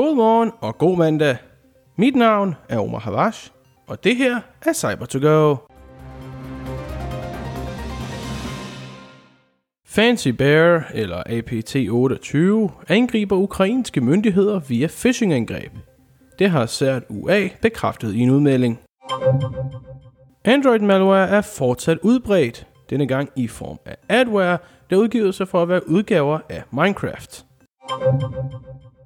God 0.00 0.16
morgen 0.16 0.52
og 0.60 0.78
god 0.78 0.96
mandag. 0.96 1.36
Mit 1.96 2.16
navn 2.16 2.54
er 2.68 2.78
Omar 2.78 2.98
Havash, 2.98 3.50
og 3.86 4.04
det 4.04 4.16
her 4.16 4.40
er 4.62 4.72
Cyber 4.72 5.06
to 5.06 5.18
Go. 5.18 5.56
Fancy 9.86 10.28
Bear, 10.28 10.90
eller 10.94 11.22
APT-28, 11.28 12.92
angriber 12.92 13.36
ukrainske 13.36 14.00
myndigheder 14.00 14.58
via 14.58 14.86
phishing-angreb. 14.86 15.72
Det 16.38 16.50
har 16.50 16.66
sært 16.66 17.02
UA 17.08 17.48
bekræftet 17.62 18.14
i 18.14 18.18
en 18.18 18.30
udmelding. 18.30 18.80
Android 20.44 20.80
malware 20.80 21.28
er 21.28 21.40
fortsat 21.40 21.98
udbredt, 22.02 22.66
denne 22.90 23.06
gang 23.06 23.30
i 23.36 23.48
form 23.48 23.78
af 23.86 23.96
adware, 24.08 24.58
der 24.90 24.96
udgiver 24.96 25.30
sig 25.30 25.48
for 25.48 25.62
at 25.62 25.68
være 25.68 25.88
udgaver 25.88 26.38
af 26.48 26.62
Minecraft. 26.72 27.46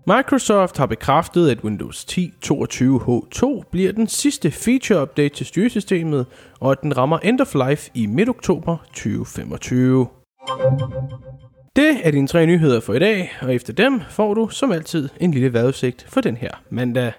Microsoft 0.06 0.78
har 0.78 0.86
bekræftet, 0.86 1.50
at 1.50 1.64
Windows 1.64 2.04
10 2.04 2.32
22H2 2.44 3.62
bliver 3.70 3.92
den 3.92 4.06
sidste 4.06 4.50
feature-update 4.50 5.28
til 5.28 5.46
styresystemet, 5.46 6.26
og 6.60 6.72
at 6.72 6.82
den 6.82 6.96
rammer 6.96 7.18
end 7.18 7.40
of 7.40 7.54
life 7.68 7.90
i 7.94 8.06
midt-oktober 8.06 8.76
2025. 8.86 10.06
Det 11.76 11.96
er 12.02 12.10
dine 12.10 12.26
tre 12.26 12.46
nyheder 12.46 12.80
for 12.80 12.94
i 12.94 12.98
dag, 12.98 13.32
og 13.40 13.54
efter 13.54 13.72
dem 13.72 14.00
får 14.10 14.34
du 14.34 14.48
som 14.48 14.72
altid 14.72 15.08
en 15.20 15.30
lille 15.30 15.52
vejrudsigt 15.52 16.06
for 16.08 16.20
den 16.20 16.36
her 16.36 16.50
mandag. 16.70 17.12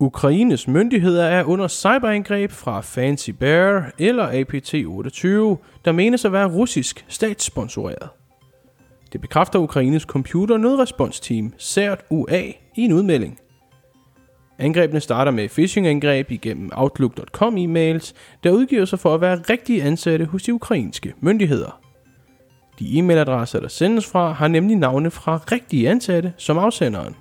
Ukraines 0.00 0.68
myndigheder 0.68 1.24
er 1.24 1.44
under 1.44 1.68
cyberangreb 1.68 2.50
fra 2.50 2.80
Fancy 2.80 3.30
Bear 3.30 3.92
eller 3.98 4.26
APT-28, 4.28 5.58
der 5.84 5.92
menes 5.92 6.24
at 6.24 6.32
være 6.32 6.48
russisk 6.48 7.04
statssponsoreret. 7.08 8.08
Det 9.12 9.20
bekræfter 9.20 9.58
Ukraines 9.58 10.02
computer 10.02 10.56
nødresponsteam 10.56 11.52
CERT 11.58 12.04
UA 12.10 12.42
i 12.76 12.82
en 12.84 12.92
udmelding. 12.92 13.38
Angrebene 14.58 15.00
starter 15.00 15.32
med 15.32 15.48
phishing-angreb 15.48 16.30
igennem 16.30 16.70
Outlook.com 16.74 17.56
e-mails, 17.56 18.12
der 18.44 18.50
udgiver 18.50 18.84
sig 18.84 18.98
for 18.98 19.14
at 19.14 19.20
være 19.20 19.42
rigtige 19.50 19.82
ansatte 19.82 20.24
hos 20.24 20.42
de 20.42 20.54
ukrainske 20.54 21.14
myndigheder. 21.20 21.80
De 22.78 22.98
e-mailadresser, 22.98 23.60
der 23.60 23.68
sendes 23.68 24.06
fra, 24.06 24.32
har 24.32 24.48
nemlig 24.48 24.76
navne 24.76 25.10
fra 25.10 25.40
rigtige 25.52 25.88
ansatte 25.90 26.32
som 26.36 26.58
afsenderen. 26.58 27.16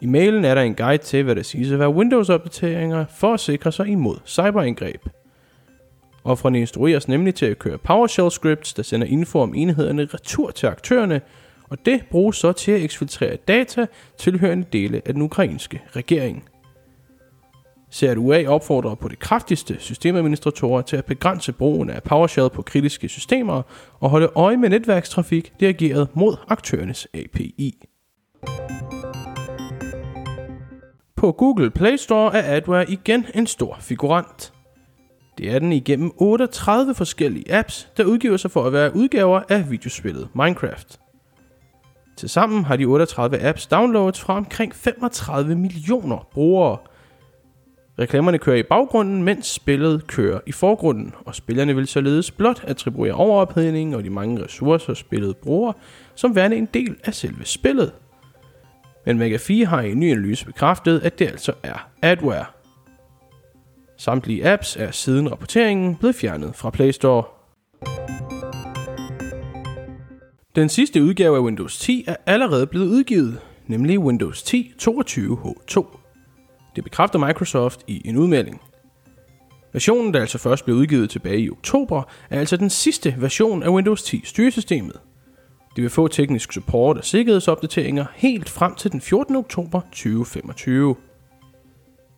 I 0.00 0.06
mailen 0.06 0.44
er 0.44 0.54
der 0.54 0.62
en 0.62 0.74
guide 0.74 1.02
til, 1.02 1.22
hvad 1.24 1.34
der 1.34 1.42
siges 1.42 1.72
at 1.72 1.78
være 1.78 1.94
Windows-opdateringer 1.94 3.04
for 3.16 3.34
at 3.34 3.40
sikre 3.40 3.72
sig 3.72 3.88
imod 3.88 4.16
cyberangreb. 4.26 5.00
Offrene 6.24 6.60
instrueres 6.60 7.08
nemlig 7.08 7.34
til 7.34 7.46
at 7.46 7.58
køre 7.58 7.78
PowerShell 7.78 8.30
scripts, 8.30 8.74
der 8.74 8.82
sender 8.82 9.06
info 9.06 9.38
om 9.38 9.54
enhederne 9.54 10.08
retur 10.14 10.50
til 10.50 10.66
aktørerne, 10.66 11.20
og 11.70 11.86
det 11.86 12.02
bruges 12.10 12.36
så 12.36 12.52
til 12.52 12.72
at 12.72 12.82
eksfiltrere 12.82 13.36
data 13.36 13.86
tilhørende 14.18 14.66
dele 14.72 15.02
af 15.06 15.14
den 15.14 15.22
ukrainske 15.22 15.82
regering. 15.96 16.44
CRUA 17.92 18.48
opfordrer 18.48 18.94
på 18.94 19.08
det 19.08 19.18
kraftigste 19.18 19.76
systemadministratorer 19.78 20.82
til 20.82 20.96
at 20.96 21.04
begrænse 21.04 21.52
brugen 21.52 21.90
af 21.90 22.02
PowerShell 22.02 22.50
på 22.50 22.62
kritiske 22.62 23.08
systemer 23.08 23.62
og 24.00 24.10
holde 24.10 24.30
øje 24.34 24.56
med 24.56 24.68
netværkstrafik 24.68 25.52
dirigeret 25.60 26.08
mod 26.14 26.36
aktørernes 26.48 27.08
API. 27.14 27.82
På 31.16 31.32
Google 31.32 31.70
Play 31.70 31.96
Store 31.96 32.36
er 32.36 32.56
adware 32.56 32.90
igen 32.90 33.26
en 33.34 33.46
stor 33.46 33.76
figurant. 33.80 34.52
Det 35.38 35.50
er 35.50 35.58
den 35.58 35.72
igennem 35.72 36.12
38 36.16 36.94
forskellige 36.94 37.54
apps, 37.54 37.88
der 37.96 38.04
udgiver 38.04 38.36
sig 38.36 38.50
for 38.50 38.64
at 38.64 38.72
være 38.72 38.96
udgaver 38.96 39.40
af 39.48 39.70
videospillet 39.70 40.28
Minecraft. 40.34 41.00
Tilsammen 42.16 42.64
har 42.64 42.76
de 42.76 42.84
38 42.84 43.40
apps 43.40 43.66
downloads 43.66 44.20
fra 44.20 44.36
omkring 44.36 44.74
35 44.74 45.54
millioner 45.56 46.28
brugere. 46.32 46.78
Reklamerne 47.98 48.38
kører 48.38 48.56
i 48.56 48.62
baggrunden, 48.62 49.22
mens 49.22 49.46
spillet 49.46 50.06
kører 50.06 50.40
i 50.46 50.52
forgrunden, 50.52 51.14
og 51.26 51.34
spillerne 51.34 51.76
vil 51.76 51.86
således 51.86 52.30
blot 52.30 52.64
attribuere 52.66 53.12
overophedningen 53.12 53.94
og 53.94 54.04
de 54.04 54.10
mange 54.10 54.44
ressourcer 54.44 54.94
spillet 54.94 55.36
bruger, 55.36 55.72
som 56.14 56.34
værende 56.34 56.56
en 56.56 56.68
del 56.74 56.96
af 57.04 57.14
selve 57.14 57.44
spillet. 57.44 57.92
Men 59.06 59.22
Mega4 59.22 59.64
har 59.66 59.80
i 59.80 59.92
en 59.92 60.00
ny 60.00 60.10
analyse 60.10 60.46
bekræftet, 60.46 61.00
at 61.00 61.18
det 61.18 61.26
altså 61.26 61.52
er 61.62 61.88
adware. 62.02 62.44
Samtlige 64.00 64.52
apps 64.52 64.76
er 64.76 64.90
siden 64.90 65.30
rapporteringen 65.30 65.96
blevet 65.96 66.16
fjernet 66.16 66.56
fra 66.56 66.70
Play 66.70 66.90
Store. 66.90 67.24
Den 70.54 70.68
sidste 70.68 71.02
udgave 71.02 71.36
af 71.36 71.40
Windows 71.40 71.78
10 71.78 72.04
er 72.06 72.16
allerede 72.26 72.66
blevet 72.66 72.86
udgivet, 72.86 73.40
nemlig 73.66 73.98
Windows 73.98 74.42
10 74.42 74.72
22H2. 74.82 75.98
Det 76.76 76.84
bekræfter 76.84 77.18
Microsoft 77.18 77.80
i 77.86 78.02
en 78.04 78.16
udmelding. 78.16 78.60
Versionen, 79.72 80.14
der 80.14 80.20
altså 80.20 80.38
først 80.38 80.64
blev 80.64 80.76
udgivet 80.76 81.10
tilbage 81.10 81.40
i 81.40 81.50
oktober, 81.50 82.02
er 82.30 82.38
altså 82.38 82.56
den 82.56 82.70
sidste 82.70 83.14
version 83.18 83.62
af 83.62 83.68
Windows 83.68 84.02
10 84.02 84.22
styresystemet. 84.24 85.00
Det 85.76 85.82
vil 85.82 85.90
få 85.90 86.08
teknisk 86.08 86.52
support 86.52 86.98
og 86.98 87.04
sikkerhedsopdateringer 87.04 88.04
helt 88.14 88.48
frem 88.48 88.74
til 88.74 88.92
den 88.92 89.00
14. 89.00 89.36
oktober 89.36 89.80
2025. 89.80 90.96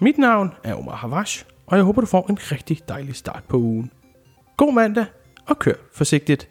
Mit 0.00 0.18
navn 0.18 0.50
er 0.64 0.74
Omar 0.74 0.96
Havash, 0.96 1.44
og 1.66 1.76
jeg 1.76 1.84
håber, 1.84 2.00
du 2.00 2.06
får 2.06 2.26
en 2.30 2.38
rigtig 2.40 2.80
dejlig 2.88 3.16
start 3.16 3.42
på 3.48 3.56
ugen. 3.56 3.90
God 4.56 4.72
mandag, 4.72 5.04
og 5.46 5.58
kør 5.58 5.74
forsigtigt. 5.94 6.48